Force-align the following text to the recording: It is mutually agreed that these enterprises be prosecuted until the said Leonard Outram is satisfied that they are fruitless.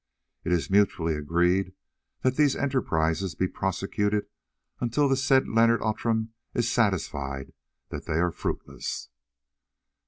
It 0.43 0.51
is 0.51 0.71
mutually 0.71 1.13
agreed 1.13 1.73
that 2.23 2.35
these 2.35 2.55
enterprises 2.55 3.35
be 3.35 3.47
prosecuted 3.47 4.25
until 4.79 5.07
the 5.07 5.15
said 5.15 5.47
Leonard 5.47 5.83
Outram 5.83 6.33
is 6.55 6.71
satisfied 6.71 7.53
that 7.89 8.05
they 8.07 8.15
are 8.19 8.31
fruitless. 8.31 9.09